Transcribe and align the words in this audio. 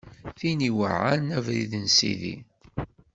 Tin 0.37 0.59
iweɛɛan 0.69 1.25
abrid 1.37 1.73
n 1.77 1.85
Sidi. 1.95 2.35